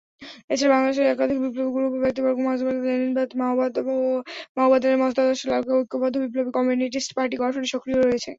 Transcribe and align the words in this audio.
এছাড়া 0.51 0.73
বাংলাদেশের 0.73 1.07
একাধিক 1.07 1.37
বিপ্লবী 1.43 1.71
গ্রুপ 1.75 1.91
ও 1.93 2.03
ব্যক্তিবর্গ 2.03 2.37
মার্ক্সবাদ-লেনিনবাদ-মাওবাদ 2.41 3.73
এর 4.85 4.95
মতাদর্শের 5.01 5.55
আলোকে 5.55 5.73
ঐক্যবদ্ধ 5.79 6.15
বিপ্লবী 6.23 6.51
কমিউনিস্ট 6.57 7.11
পার্টি 7.17 7.35
গঠনে 7.41 7.67
সক্রিয় 7.73 7.99
আছে। 8.09 8.29